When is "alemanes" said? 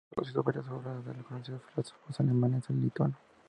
2.19-2.67